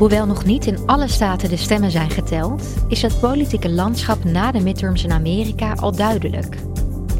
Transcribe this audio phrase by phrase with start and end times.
[0.00, 4.52] Hoewel nog niet in alle staten de stemmen zijn geteld, is het politieke landschap na
[4.52, 6.56] de midterms in Amerika al duidelijk.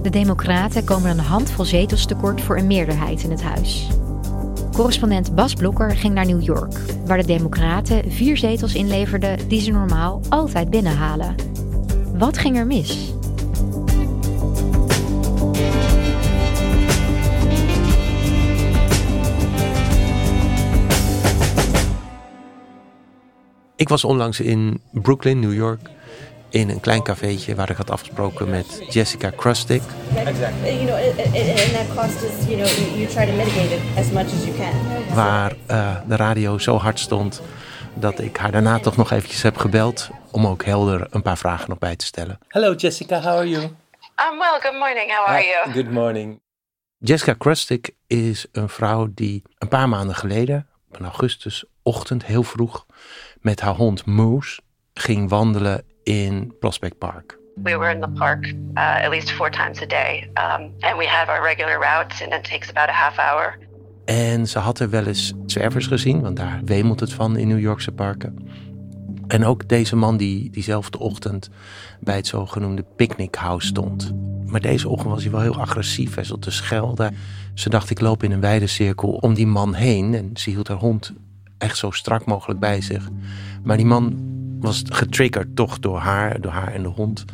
[0.03, 3.89] De Democraten komen een handvol zetels tekort voor een meerderheid in het huis.
[4.73, 9.71] Correspondent Bas Blokker ging naar New York, waar de Democraten vier zetels inleverden die ze
[9.71, 11.35] normaal altijd binnenhalen.
[12.19, 13.13] Wat ging er mis?
[23.91, 25.81] Was onlangs in Brooklyn, New York,
[26.49, 29.83] in een klein cafeetje waar ik had afgesproken met Jessica Krustic.
[30.15, 30.71] Exactly.
[30.71, 34.27] You know, and that cost is, you know, you try to mitigate it as much
[34.27, 35.15] as you can.
[35.15, 37.43] Waar uh, de radio zo hard stond
[37.95, 41.69] dat ik haar daarna toch nog eventjes heb gebeld om ook helder een paar vragen
[41.69, 42.39] nog bij te stellen.
[42.49, 43.63] Hello Jessica, how are you?
[43.63, 44.61] I'm well.
[44.61, 45.11] Good morning.
[45.17, 45.73] How are you?
[45.73, 46.41] Good morning.
[46.99, 52.87] Jessica Krustic is een vrouw die een paar maanden geleden, een augustusochtend heel vroeg,
[53.41, 54.61] met haar hond Moose
[54.95, 57.39] ging wandelen in Prospect Park.
[57.63, 60.31] We were in the park uh, at least four times a day.
[60.35, 63.59] Um, and we have our regular routes and it takes about a half hour.
[64.05, 67.61] En ze had er wel eens zwervers gezien, want daar wemelt het van in New
[67.61, 68.49] Yorkse parken.
[69.31, 71.51] En ook deze man die diezelfde ochtend
[72.01, 74.13] bij het zogenoemde picnic house stond.
[74.47, 76.15] Maar deze ochtend was hij wel heel agressief.
[76.15, 77.15] Hij zat te schelden.
[77.55, 80.15] Ze dacht, ik loop in een wijde cirkel om die man heen.
[80.15, 81.13] En ze hield haar hond
[81.59, 83.09] echt zo strak mogelijk bij zich.
[83.63, 84.19] Maar die man
[84.61, 87.25] was getriggerd toch door haar, door haar en de hond.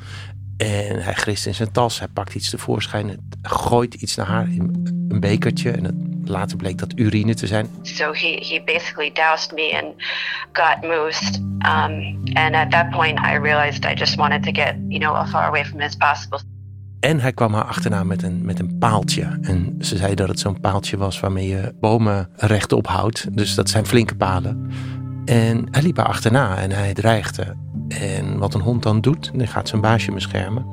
[0.56, 4.48] En hij grist in zijn tas, hij pakt iets tevoorschijn, het gooit iets naar haar
[5.08, 5.70] een bekertje.
[5.70, 5.94] En het,
[6.28, 7.69] later bleek dat urine te zijn.
[7.82, 9.94] So he, he basically doused me and
[10.53, 11.37] got moosed.
[11.38, 15.31] Um, and at that point I realized I just wanted to get, you know, as
[15.31, 16.41] far away from as possible.
[17.00, 19.38] En hij kwam haar achterna met een, met een paaltje.
[19.42, 23.37] En ze zei dat het zo'n paaltje was waarmee je bomen rechtop houdt.
[23.37, 24.70] Dus dat zijn flinke palen.
[25.25, 27.54] En hij liep haar achterna en hij dreigde.
[27.88, 30.66] En wat een hond dan doet, dan gaat zijn baasje beschermen.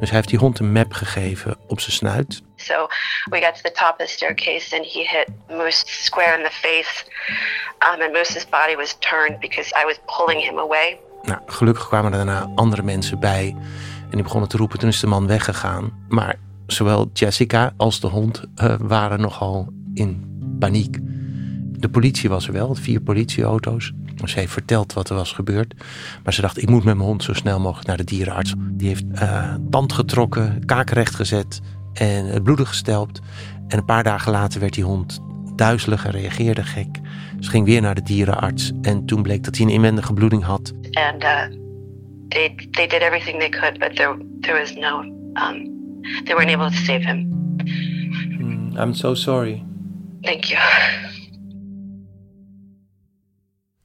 [0.00, 2.42] Dus hij heeft die hond een map gegeven op zijn snuit.
[2.56, 2.86] So
[3.24, 6.52] we got to the top of the staircase and he hit Moose square in the
[6.52, 7.04] face.
[7.94, 10.98] Um, and Moose's body was turned because I was pulling him away.
[11.22, 13.56] Nou, gelukkig kwamen er daarna andere mensen bij.
[14.02, 15.92] En die begonnen te roepen, toen is de man weggegaan.
[16.08, 16.36] Maar
[16.66, 20.98] zowel Jessica als de hond uh, waren nogal in paniek.
[21.80, 23.92] De politie was er wel, vier politieauto's.
[24.28, 25.74] Ze heeft verteld wat er was gebeurd.
[26.24, 28.54] Maar ze dacht, ik moet met mijn hond zo snel mogelijk naar de dierenarts.
[28.58, 31.60] Die heeft uh, tand getrokken, kaak recht gezet
[31.92, 33.20] en het bloeden gestelpt.
[33.68, 35.20] En een paar dagen later werd die hond
[35.56, 36.98] duizelig en reageerde gek.
[37.40, 38.72] Ze ging weer naar de dierenarts.
[38.82, 40.72] En toen bleek dat hij een inwendige bloeding had.
[40.92, 41.42] And uh,
[42.28, 45.00] they, they did everything they could, but there, there was no...
[45.34, 45.78] Um,
[46.24, 47.28] they weren't able to save him.
[48.38, 49.62] Mm, I'm so sorry.
[50.22, 50.58] Thank you.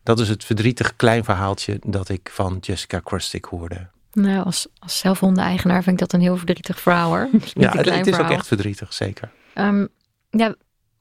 [0.06, 3.88] Dat is het verdrietig klein verhaaltje dat ik van Jessica Krustic hoorde.
[4.12, 7.30] Nou, als, als zelfhondeneigenaar vind ik dat een heel verdrietig verhaal hoor.
[7.54, 8.32] ja, het, het, is verhaal.
[8.32, 9.32] ook echt verdrietig, zeker.
[9.56, 9.88] Um,
[10.30, 10.56] ja,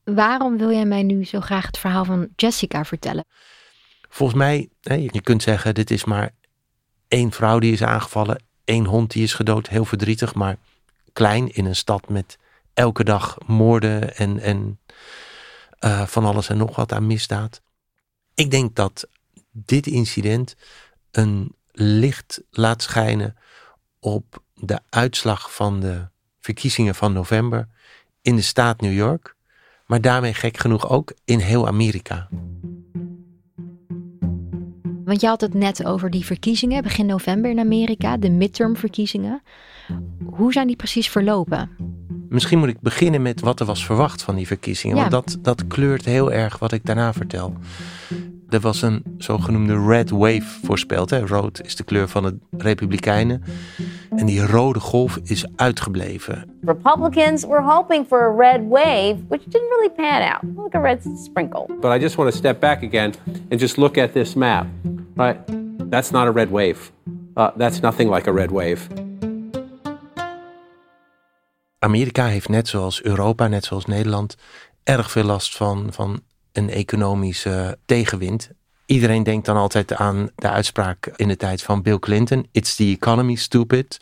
[0.05, 3.25] waarom wil jij mij nu zo graag het verhaal van Jessica vertellen?
[4.09, 6.31] Volgens mij, je kunt zeggen, dit is maar
[7.09, 10.57] één vrouw die is aangevallen, één hond die is gedood, heel verdrietig, maar
[11.13, 12.39] klein in een stad met
[12.75, 14.79] elke dag moorden en, en
[15.81, 17.63] uh, van alles en nog wat aan misdaad.
[18.35, 19.09] Ik denk dat
[19.53, 20.57] dit incident
[21.11, 23.37] een licht laat schijnen
[24.01, 26.09] op de uitslag van de
[26.41, 27.69] verkiezingen van november
[28.23, 29.37] in de staat New York,
[29.87, 32.29] maar daarmee gek genoeg ook in heel Amerika.
[35.05, 39.43] Want je had het net over die verkiezingen begin november in Amerika, de midtermverkiezingen.
[40.25, 41.71] Hoe zijn die precies verlopen?
[42.35, 44.97] Misschien moet ik beginnen met wat er was verwacht van die verkiezingen.
[44.97, 45.09] Ja.
[45.09, 47.55] Want dat, dat kleurt heel erg wat ik daarna vertel.
[48.49, 51.11] Er was een zogenoemde red wave voorspeld.
[51.11, 51.27] Hè.
[51.27, 53.43] Rood is de kleur van de Republikeinen.
[54.17, 56.45] En die rode golf is uitgebleven.
[56.65, 60.65] Republicans were hoping for a red wave, which didn't really pan out.
[60.65, 61.67] Like a red sprinkle.
[61.81, 63.13] But I just want to step back again
[63.51, 64.67] and just look at this map.
[65.15, 65.37] Right?
[65.91, 66.79] That's not a red wave.
[67.37, 69.04] Uh, that's nothing like a red wave.
[71.85, 74.37] Amerika heeft net zoals Europa, net zoals Nederland,
[74.83, 76.23] erg veel last van, van
[76.53, 78.51] een economische tegenwind.
[78.87, 82.85] Iedereen denkt dan altijd aan de uitspraak in de tijd van Bill Clinton: It's the
[82.85, 83.99] economy, stupid.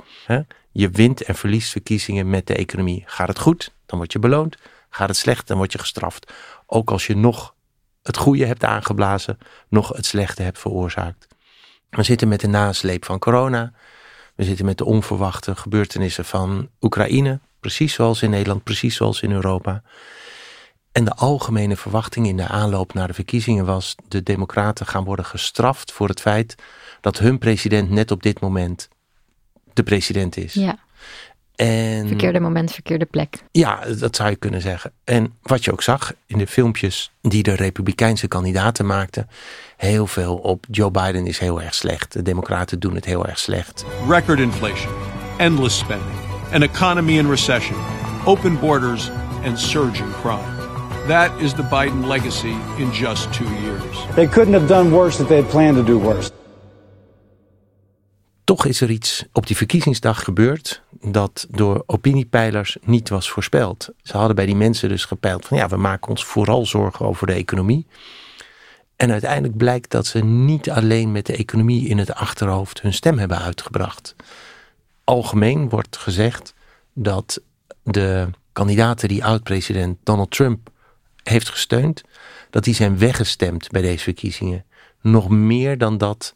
[0.72, 3.02] Je wint en verliest verkiezingen met de economie.
[3.06, 4.56] Gaat het goed, dan word je beloond.
[4.90, 6.32] Gaat het slecht, dan word je gestraft.
[6.66, 7.54] Ook als je nog
[8.02, 9.38] het goede hebt aangeblazen,
[9.68, 11.26] nog het slechte hebt veroorzaakt.
[11.90, 13.72] We zitten met de nasleep van corona.
[14.34, 17.40] We zitten met de onverwachte gebeurtenissen van Oekraïne.
[17.62, 19.82] Precies zoals in Nederland, precies zoals in Europa.
[20.92, 25.24] En de algemene verwachting in de aanloop naar de verkiezingen was: de Democraten gaan worden
[25.24, 26.54] gestraft voor het feit
[27.00, 28.88] dat hun president net op dit moment
[29.72, 30.52] de president is.
[30.54, 30.78] Ja,
[31.54, 33.42] En verkeerde moment, verkeerde plek.
[33.52, 34.92] ja, dat zou je kunnen zeggen.
[35.04, 39.28] En wat je ook zag in de filmpjes die de Republikeinse kandidaten maakten,
[39.76, 42.12] heel veel op Joe Biden is heel erg slecht.
[42.12, 43.84] De Democraten doen het heel erg slecht.
[44.08, 44.92] record inflation,
[45.38, 46.18] endless spending,
[46.52, 47.76] an economy in recession,
[48.26, 49.10] open borders,
[49.44, 50.56] and surging crime.
[51.06, 54.14] That is the Biden legacy in just two years.
[54.14, 56.30] They couldn't have done worse if they had planned to do worse.
[58.44, 63.88] Toch is er iets op die verkiezingsdag gebeurd dat door opiniepeilers niet was voorspeld.
[64.02, 67.26] Ze hadden bij die mensen dus gepeild van ja, we maken ons vooral zorgen over
[67.26, 67.86] de economie.
[68.96, 73.18] En uiteindelijk blijkt dat ze niet alleen met de economie in het achterhoofd hun stem
[73.18, 74.14] hebben uitgebracht.
[75.04, 76.54] Algemeen wordt gezegd
[76.92, 77.40] dat
[77.82, 80.70] de kandidaten die oud-president Donald Trump
[81.22, 82.02] heeft gesteund,
[82.50, 84.64] dat die zijn weggestemd bij deze verkiezingen.
[85.00, 86.34] Nog meer dan dat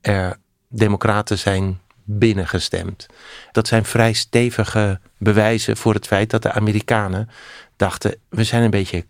[0.00, 3.06] er democraten zijn binnengestemd.
[3.52, 7.28] Dat zijn vrij stevige bewijzen voor het feit dat de Amerikanen
[7.76, 9.06] dachten, we zijn een beetje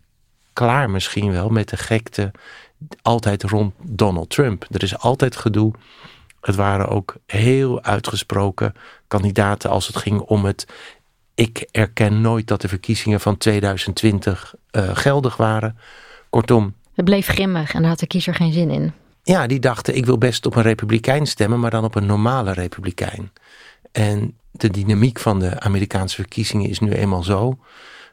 [0.53, 2.33] klaar misschien wel met de gekte
[3.03, 4.67] altijd rond Donald Trump.
[4.71, 5.73] Er is altijd gedoe.
[6.47, 8.75] Het waren ook heel uitgesproken
[9.09, 10.67] kandidaten als het ging om het
[11.35, 15.79] ik erken nooit dat de verkiezingen van 2020 eh, geldig waren.
[16.31, 18.93] Kortom, Het bleef grimmig en daar had de kiezer geen zin in.
[19.23, 22.53] ja, die dachten ik wil best op een republikein stemmen, maar dan op een normale
[22.53, 23.31] republikein.
[23.93, 27.59] En de dynamiek van de Amerikaanse verkiezingen is nu eenmaal zo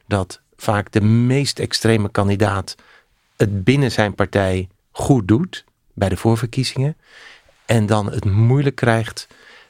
[0.06, 2.74] dat vaak de meest extreme kandidaat
[3.36, 6.96] het binnen zijn partij goed doet bij de voorverkiezingen
[7.66, 9.26] en dan het moeilijk krijgt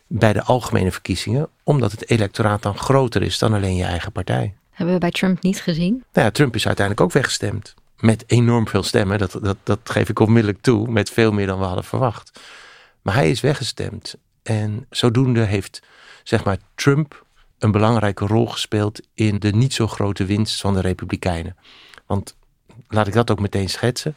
[0.06, 4.54] bij de algemene verkiezingen, omdat het electoraat dan groter is dan alleen je eigen partij.
[4.70, 5.92] Hebben we bij Trump niet gezien.
[6.12, 7.74] Nou ja, Trump is uiteindelijk ook weggestemd.
[7.98, 11.58] Met enorm veel stemmen, dat, dat, dat geef ik onmiddellijk toe, met veel meer dan
[11.58, 12.40] we hadden verwacht.
[13.02, 14.16] Maar hij is weggestemd.
[14.42, 15.82] En zodoende heeft,
[16.22, 17.24] zeg maar, Trump
[17.58, 21.56] een belangrijke rol gespeeld in de niet zo grote winst van de Republikeinen.
[22.06, 22.36] Want
[22.88, 24.16] laat ik dat ook meteen schetsen.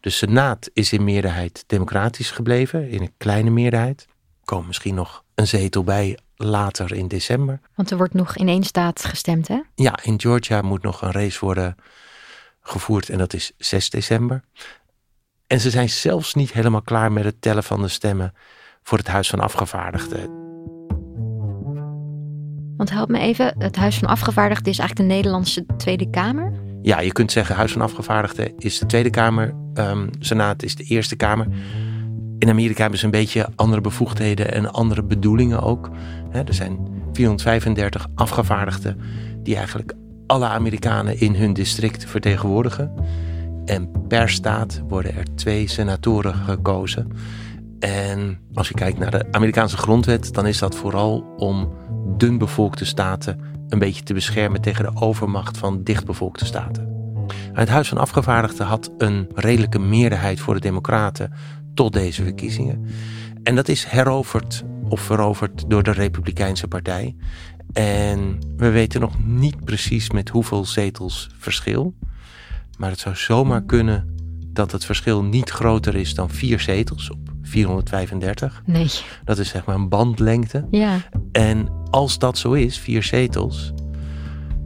[0.00, 4.06] De Senaat is in meerderheid democratisch gebleven, in een kleine meerderheid.
[4.08, 7.60] Er komen misschien nog een zetel bij later in december.
[7.74, 9.60] Want er wordt nog in één staat gestemd, hè?
[9.74, 11.76] Ja, in Georgia moet nog een race worden
[12.60, 14.42] gevoerd en dat is 6 december.
[15.46, 18.34] En ze zijn zelfs niet helemaal klaar met het tellen van de stemmen
[18.82, 20.46] voor het Huis van Afgevaardigden.
[22.76, 26.67] Want help me even, het Huis van Afgevaardigden is eigenlijk de Nederlandse Tweede Kamer.
[26.82, 30.84] Ja, je kunt zeggen Huis van Afgevaardigden is de Tweede Kamer, ehm, Senaat is de
[30.84, 31.46] Eerste Kamer.
[32.38, 35.90] In Amerika hebben ze een beetje andere bevoegdheden en andere bedoelingen ook.
[36.32, 36.78] Er zijn
[37.12, 39.00] 435 afgevaardigden
[39.42, 39.94] die eigenlijk
[40.26, 42.92] alle Amerikanen in hun district vertegenwoordigen.
[43.64, 47.08] En per staat worden er twee senatoren gekozen.
[47.78, 51.72] En als je kijkt naar de Amerikaanse grondwet, dan is dat vooral om
[52.16, 56.96] dunbevolkte staten een beetje te beschermen tegen de overmacht van dichtbevolkte staten.
[57.52, 61.32] Het Huis van Afgevaardigden had een redelijke meerderheid voor de Democraten
[61.74, 62.86] tot deze verkiezingen.
[63.42, 67.16] En dat is heroverd of veroverd door de Republikeinse Partij.
[67.72, 71.94] En we weten nog niet precies met hoeveel zetels verschil.
[72.78, 74.14] Maar het zou zomaar kunnen
[74.46, 77.10] dat het verschil niet groter is dan vier zetels
[77.48, 78.62] 435.
[78.64, 78.90] Nee.
[79.24, 80.66] Dat is zeg maar een bandlengte.
[80.70, 80.96] Ja.
[81.32, 83.72] En als dat zo is, vier zetels,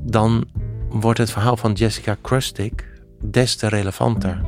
[0.05, 0.45] dan
[0.89, 4.41] wordt het verhaal van Jessica Krustik des te relevanter.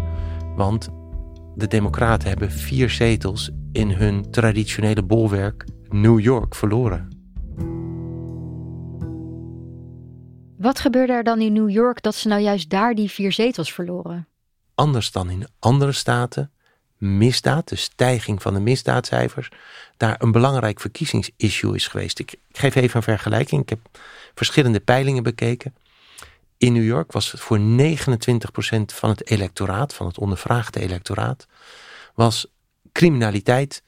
[0.56, 0.88] Want
[1.54, 7.08] de Democraten hebben vier zetels in hun traditionele bolwerk New York verloren.
[10.56, 13.72] Wat gebeurde er dan in New York dat ze nou juist daar die vier zetels
[13.72, 14.28] verloren?
[14.74, 16.52] Anders dan in andere staten,
[16.98, 19.48] misdaad, de stijging van de misdaadcijfers,
[19.96, 22.18] daar een belangrijk verkiezingsissue is geweest.
[22.18, 23.62] Ik, geef even een vergelijking.
[23.62, 23.78] Ik heb
[24.34, 25.74] verschillende peilingen bekeken.
[26.56, 27.62] In New York was voor 29%
[28.84, 31.46] van het electoraat, van het ondervraagde electoraat,
[32.14, 32.46] was
[32.92, 33.82] criminaliteit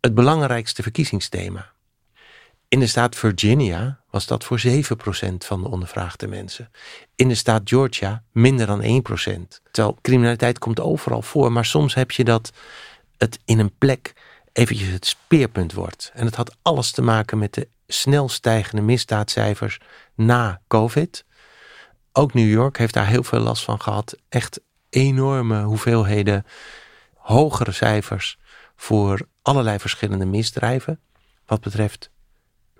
[0.00, 1.72] het belangrijkste verkiezingsthema.
[2.68, 4.70] In de staat Virginia was dat voor 7%
[5.38, 6.70] van de ondervraagde mensen.
[7.14, 8.86] In de staat Georgia minder dan 1%.
[9.70, 12.52] Terwijl criminaliteit komt overal voor, maar soms heb je dat
[13.16, 14.12] het in een plek
[14.52, 16.10] eventjes het speerpunt wordt.
[16.14, 19.78] En het had alles te maken met de snel stijgende misdaadcijfers
[20.14, 21.24] na COVID.
[22.12, 24.16] Ook New York heeft daar heel veel last van gehad.
[24.28, 26.46] Echt enorme hoeveelheden
[27.14, 28.38] hogere cijfers
[28.76, 31.00] voor allerlei verschillende misdrijven.
[31.46, 32.10] Wat betreft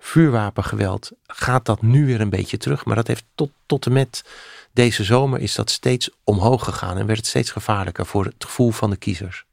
[0.05, 2.85] vuurwapengeweld gaat dat nu weer een beetje terug.
[2.85, 4.23] Maar dat heeft tot, tot en met
[4.73, 8.71] deze zomer is dat steeds omhoog gegaan en werd het steeds gevaarlijker voor het gevoel
[8.71, 9.45] van de kiezers.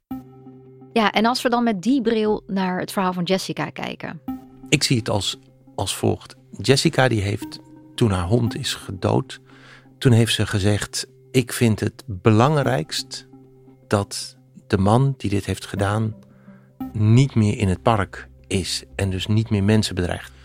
[0.93, 4.21] Ja, en als we dan met die bril naar het verhaal van Jessica kijken.
[4.69, 5.39] Ik zie het als,
[5.75, 6.35] als volgt.
[6.59, 7.59] Jessica die heeft
[7.95, 9.41] toen haar hond is gedood,
[9.99, 13.27] toen heeft ze gezegd: Ik vind het belangrijkst
[13.89, 16.15] dat de man die dit heeft gedaan
[16.93, 20.39] niet meer in het park is en dus niet meer mensen bedreigt.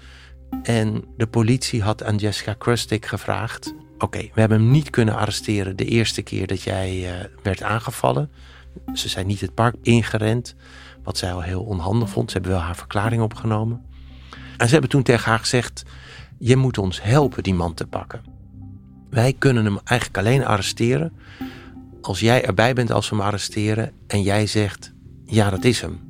[0.64, 5.76] En de politie had aan Jessica Krustik gevraagd: Oké, we hebben hem niet kunnen arresteren
[5.76, 8.32] de eerste keer dat jij uh, werd aangevallen.
[8.94, 10.56] Ze zijn niet het park ingerend,
[11.04, 12.32] wat zij al heel onhandig vond.
[12.32, 13.86] Ze hebben wel haar verklaring opgenomen.
[14.58, 15.84] En ze hebben toen tegen haar gezegd:
[16.40, 18.22] Je moet ons helpen die man te pakken.
[19.10, 21.14] Wij kunnen hem eigenlijk alleen arresteren
[22.02, 24.94] als jij erbij bent als we hem arresteren en jij zegt:
[25.26, 26.10] Ja, dat is hem.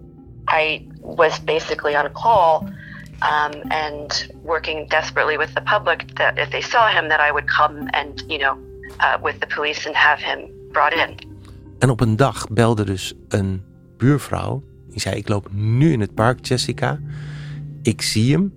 [0.70, 2.74] I was basically on a call
[3.22, 7.48] um, and working desperately with the public that if they saw him, that I would
[7.58, 8.58] come and, you know,
[9.00, 10.40] uh, with the police and have him
[10.72, 11.34] brought in.
[11.80, 13.64] En op een dag belde dus een
[13.98, 14.64] buurvrouw.
[14.90, 17.00] Die zei: Ik loop nu in het park, Jessica.
[17.82, 18.54] Ik zie hem.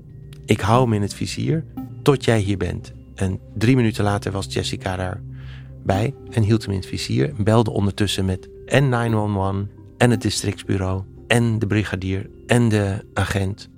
[0.46, 1.64] Ik hou hem in het vizier
[2.02, 2.92] tot jij hier bent.
[3.14, 7.34] En drie minuten later was Jessica daarbij en hield hem in het vizier.
[7.36, 9.66] En belde ondertussen met en 911
[9.98, 13.68] en het districtsbureau en de brigadier en de agent.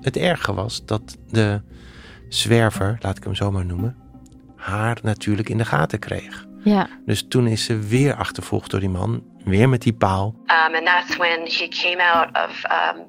[0.00, 1.62] Het erge was dat de
[2.28, 3.96] zwerver, laat ik hem zo maar noemen,
[4.56, 6.46] haar natuurlijk in de gaten kreeg.
[6.64, 6.88] Ja.
[7.06, 10.34] Dus toen is ze weer achtervolgd door die man, weer met die paal.
[10.46, 13.06] Um, and that's when he came out of um,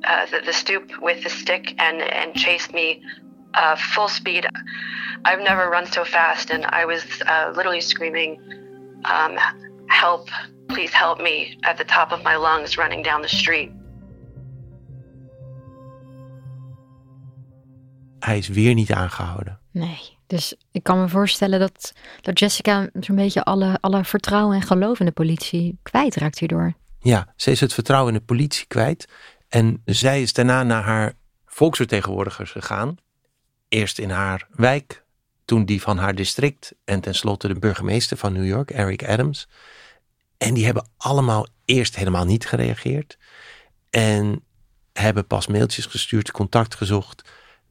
[0.00, 2.98] uh, the, the stoop with the stick and, and chased me
[3.52, 4.48] uh, full speed.
[5.24, 8.38] I've never run so fast, and I was uh, literally screaming,
[9.04, 9.38] um,
[9.86, 10.28] "Help!
[10.66, 13.70] Please help me!" at the top of my lungs, running down the street.
[18.24, 19.58] Hij is weer niet aangehouden.
[19.70, 24.62] Nee, dus ik kan me voorstellen dat, dat Jessica zo'n beetje alle, alle vertrouwen en
[24.62, 26.74] geloof in de politie kwijtraakt hierdoor.
[26.98, 29.08] Ja, ze is het vertrouwen in de politie kwijt.
[29.48, 31.12] En zij is daarna naar haar
[31.46, 32.96] volksvertegenwoordigers gegaan.
[33.68, 35.04] Eerst in haar wijk,
[35.44, 39.48] toen die van haar district en tenslotte de burgemeester van New York, Eric Adams.
[40.38, 43.18] En die hebben allemaal eerst helemaal niet gereageerd.
[43.90, 44.44] En
[44.92, 47.22] hebben pas mailtjes gestuurd, contact gezocht,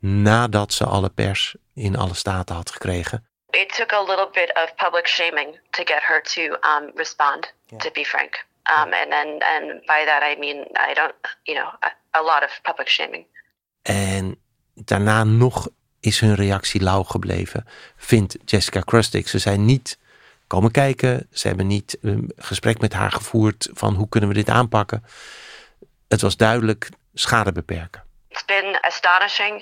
[0.05, 3.27] nadat ze alle pers in alle staten had gekregen.
[3.49, 7.91] It took a little bit of public shaming to get her to um, respond, to
[7.91, 8.45] be frank.
[8.63, 10.57] Um, and then, and by that I mean
[10.89, 13.25] I don't, you know, a, a lot of public shaming.
[13.81, 14.39] En
[14.73, 15.67] daarna nog
[15.99, 19.27] is hun reactie lauw gebleven, vindt Jessica Krustik.
[19.27, 19.97] Ze zijn niet
[20.47, 24.49] komen kijken, ze hebben niet een gesprek met haar gevoerd van hoe kunnen we dit
[24.49, 25.03] aanpakken.
[26.07, 28.02] Het was duidelijk schade beperken.
[28.33, 29.61] It's been astonishing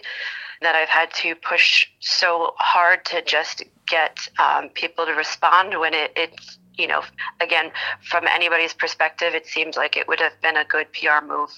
[0.61, 5.93] that I've had to push so hard to just get um, people to respond when
[5.93, 6.31] it, it,
[6.77, 7.01] you know,
[7.41, 11.49] again, from anybody's perspective, it seems like it would have been a good PR move.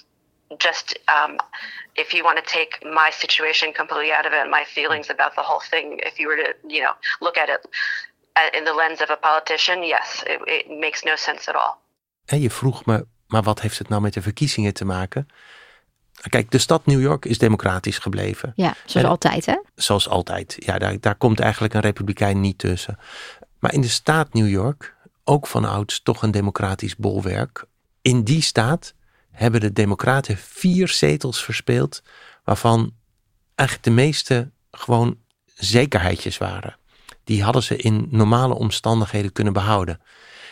[0.57, 1.37] Just um,
[1.95, 5.43] if you want to take my situation completely out of it, my feelings about the
[5.43, 7.61] whole thing, if you were to, you know, look at it
[8.35, 11.77] uh, in the lens of a politician, yes, it, it makes no sense at all.
[12.25, 15.27] En je vroeg me, maar wat heeft het nou met de verkiezingen te maken?
[16.29, 18.53] Kijk, de stad New York is democratisch gebleven.
[18.55, 19.59] Ja, zoals En- altijd hè?
[19.75, 20.55] Zoals altijd.
[20.59, 22.99] Ja, daar, daar komt eigenlijk een republikein niet tussen.
[23.59, 27.65] Maar in de staat New York, ook van ouds toch een democratisch bolwerk.
[28.01, 28.93] In die staat
[29.31, 32.03] hebben de democraten vier zetels verspeeld,
[32.43, 32.93] waarvan
[33.55, 35.17] eigenlijk de meeste gewoon
[35.53, 36.77] zekerheidjes waren.
[37.23, 40.01] Die hadden ze in normale omstandigheden kunnen behouden.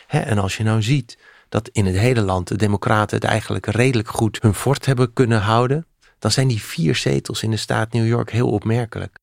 [0.08, 1.18] Hè, en als je nou ziet
[1.52, 5.42] dat in het hele land de democraten het eigenlijk redelijk goed hun fort hebben kunnen
[5.42, 5.86] houden,
[6.20, 9.18] dan zijn die vier zetels in de staat New York heel opmerkelijk.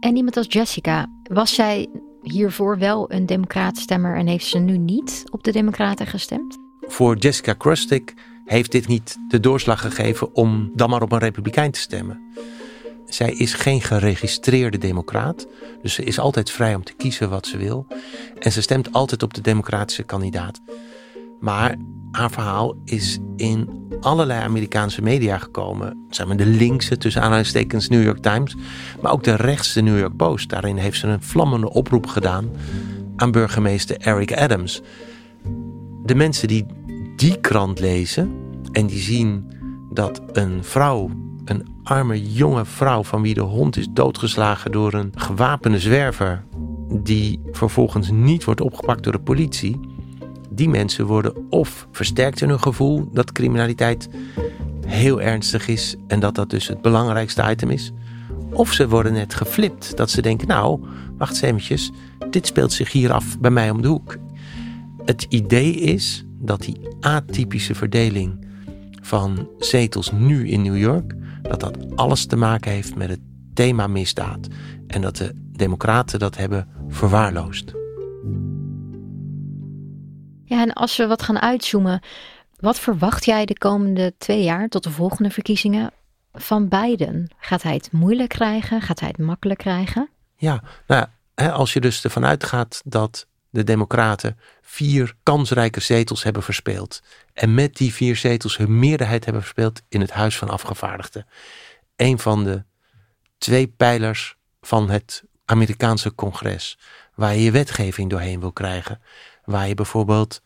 [0.00, 1.88] En iemand als Jessica, was zij
[2.22, 6.56] hiervoor wel een democratenstemmer en heeft ze nu niet op de democraten gestemd?
[6.80, 11.70] Voor Jessica Krustic heeft dit niet de doorslag gegeven om dan maar op een republikein
[11.70, 12.20] te stemmen.
[13.06, 15.46] Zij is geen geregistreerde democraat,
[15.82, 17.86] dus ze is altijd vrij om te kiezen wat ze wil.
[18.38, 20.60] En ze stemt altijd op de democratische kandidaat.
[21.40, 21.76] Maar
[22.10, 26.06] haar verhaal is in allerlei Amerikaanse media gekomen.
[26.10, 28.56] Zeg maar de linkse, tussen aanhalingstekens, New York Times.
[29.00, 30.48] Maar ook de rechtse New York Post.
[30.48, 32.50] Daarin heeft ze een vlammende oproep gedaan
[33.16, 34.82] aan burgemeester Eric Adams.
[36.04, 36.66] De mensen die
[37.16, 38.32] die krant lezen
[38.72, 39.52] en die zien
[39.90, 41.10] dat een vrouw,
[41.44, 46.44] een arme jonge vrouw van wie de hond is doodgeslagen door een gewapende zwerver,
[47.02, 49.80] die vervolgens niet wordt opgepakt door de politie
[50.58, 54.08] die mensen worden of versterkt in hun gevoel dat criminaliteit
[54.86, 57.92] heel ernstig is en dat dat dus het belangrijkste item is.
[58.50, 60.80] Of ze worden net geflipt, dat ze denken, nou,
[61.16, 61.90] wacht eens
[62.30, 64.16] dit speelt zich hier af bij mij om de hoek.
[65.04, 68.46] Het idee is dat die atypische verdeling
[69.02, 73.20] van zetels nu in New York, dat dat alles te maken heeft met het
[73.54, 74.46] thema misdaad.
[74.86, 77.77] En dat de democraten dat hebben verwaarloosd.
[80.48, 82.02] Ja, en als we wat gaan uitzoomen,
[82.60, 85.90] wat verwacht jij de komende twee jaar tot de volgende verkiezingen
[86.32, 87.30] van Biden?
[87.38, 88.80] Gaat hij het moeilijk krijgen?
[88.82, 90.08] Gaat hij het makkelijk krijgen?
[90.36, 97.02] Ja, nou, als je dus ervan uitgaat dat de Democraten vier kansrijke zetels hebben verspeeld.
[97.32, 101.26] En met die vier zetels hun meerderheid hebben verspeeld in het Huis van Afgevaardigden.
[101.96, 102.64] Een van de
[103.38, 106.78] twee pijlers van het Amerikaanse congres,
[107.14, 109.00] waar je je wetgeving doorheen wil krijgen
[109.48, 110.42] waar je bijvoorbeeld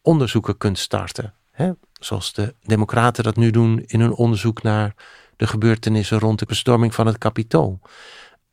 [0.00, 1.34] onderzoeken kunt starten.
[1.50, 1.70] Hè?
[1.92, 4.94] Zoals de Democraten dat nu doen in hun onderzoek naar
[5.36, 7.80] de gebeurtenissen rond de bestorming van het Capitool.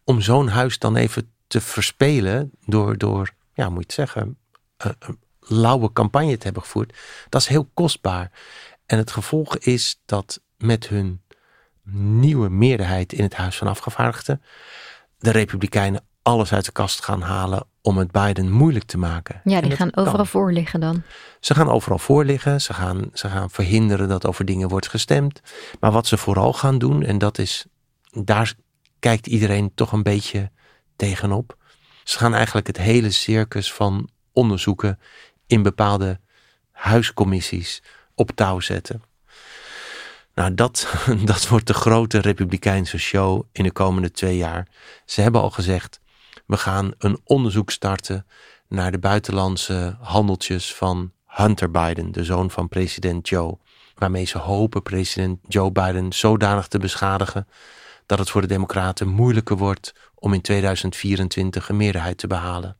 [0.04, 4.38] Om zo'n huis dan even te verspelen door, door ja, moet je het zeggen,
[4.78, 6.98] een, een lauwe campagne te hebben gevoerd,
[7.30, 8.32] dat is heel kostbaar.
[8.86, 11.22] En het gevolg is dat met hun
[11.94, 14.42] nieuwe meerderheid in het Huis van Afgevaardigden
[15.18, 19.42] de Republikeinen alles uit de kast gaan halen om het Biden moeilijk te maken.
[19.44, 21.04] Ja, die gaan overal voor liggen dan.
[21.40, 22.62] Ze gaan overal voor liggen.
[22.62, 25.42] Ze gaan, ze gaan verhinderen dat over dingen wordt gestemd.
[25.80, 27.66] Maar wat ze vooral gaan doen, en dat is,
[28.12, 28.54] daar
[29.00, 30.52] kijkt iedereen toch een beetje
[30.96, 31.58] tegenop.
[32.04, 35.00] Ze gaan eigenlijk het hele circus van onderzoeken
[35.48, 36.20] in bepaalde
[36.72, 37.84] huiscommissies
[38.16, 39.04] op touw zetten.
[40.34, 40.94] Nou, dat,
[41.32, 44.68] dat wordt de grote Republikeinse show in de komende twee jaar.
[45.06, 46.00] Ze hebben al gezegd:
[46.50, 48.26] we gaan een onderzoek starten
[48.68, 53.58] naar de buitenlandse handeltjes van Hunter Biden, de zoon van president Joe.
[53.96, 57.48] Waarmee ze hopen president Joe Biden zodanig te beschadigen
[58.06, 62.78] dat het voor de Democraten moeilijker wordt om in 2024 een meerderheid te behalen.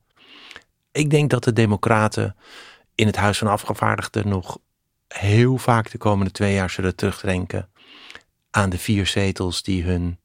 [0.92, 2.36] Ik denk dat de Democraten
[2.94, 4.58] in het Huis van Afgevaardigden nog
[5.08, 7.68] heel vaak de komende twee jaar zullen terugdenken
[8.50, 10.18] aan de vier zetels die hun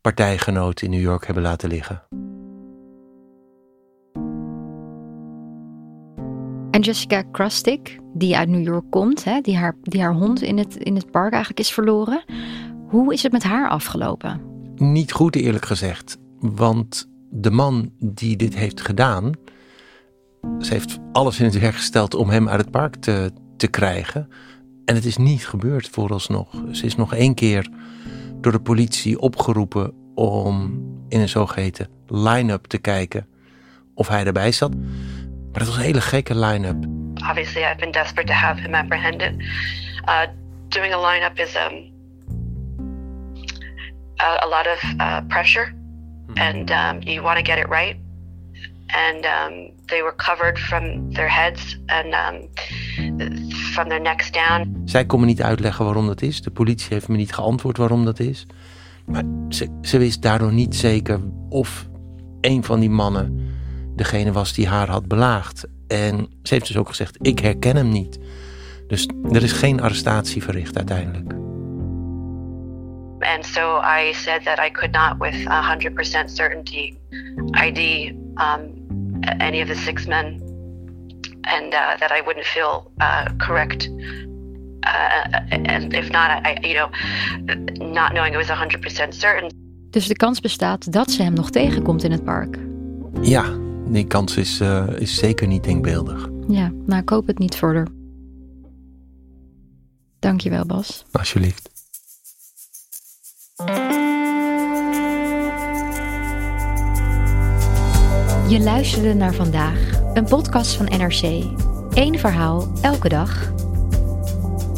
[0.00, 2.02] partijgenoten in New York hebben laten liggen.
[6.70, 10.58] En Jessica Krustic, die uit New York komt, hè, die, haar, die haar hond in
[10.58, 12.24] het, in het park eigenlijk is verloren.
[12.88, 14.40] Hoe is het met haar afgelopen?
[14.76, 19.32] Niet goed eerlijk gezegd, want de man die dit heeft gedaan,
[20.58, 24.28] ze heeft alles in het werk gesteld om hem uit het park te, te krijgen.
[24.84, 26.62] En het is niet gebeurd vooralsnog.
[26.70, 27.68] Ze is nog één keer
[28.40, 33.26] door de politie opgeroepen om in een zogeheten line-up te kijken
[33.94, 34.72] of hij erbij zat.
[35.52, 36.84] Maar het was een hele gekke line-up.
[37.28, 39.34] Obviously, I've been desperate to have him apprehended.
[40.08, 40.26] Uh,
[40.68, 41.92] doing a line-up is um,
[44.20, 45.74] a, a lot of uh, pressure,
[46.26, 46.38] hmm.
[46.38, 47.96] and um, you want to get it right.
[48.86, 52.48] And um, they were covered from their heads and um,
[53.74, 54.82] from their necks down.
[54.84, 56.42] Zij kon me niet uitleggen waarom dat is.
[56.42, 58.46] De politie heeft me niet geantwoord waarom dat is.
[59.06, 61.88] Maar ze, ze wist daardoor niet zeker of
[62.40, 63.49] een van die mannen
[64.00, 65.66] degene was die haar had belaagd.
[65.88, 68.18] En ze heeft dus ook gezegd: Ik herken hem niet.
[68.86, 71.32] Dus er is geen arrestatie verricht uiteindelijk.
[73.20, 76.96] And so I said that I could not, with 100% certainty,
[77.66, 78.60] ID um,
[79.38, 80.40] any of the six men,
[81.40, 83.90] and uh, that I wouldn't feel uh, correct.
[84.86, 86.88] Uh, and if not, I, you know,
[87.92, 89.50] not knowing it was 100% certain.
[89.90, 92.58] Dus de kans bestaat dat ze hem nog tegenkomt in het park.
[93.22, 93.44] Ja,
[93.92, 96.28] die kans is, uh, is zeker niet denkbeeldig.
[96.48, 97.88] Ja, maar ik hoop het niet verder.
[100.18, 101.04] Dankjewel, Bas.
[101.12, 101.70] Alsjeblieft.
[108.48, 111.22] Je luisterde naar vandaag, een podcast van NRC.
[111.90, 113.52] Eén verhaal, elke dag.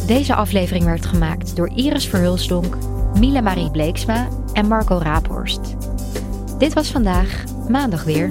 [0.06, 2.76] Deze aflevering werd gemaakt door Iris Verhulsdonk,
[3.18, 5.76] Miele Marie Bleeksma en Marco Raaphorst.
[6.58, 8.30] Dit was vandaag, maandag weer.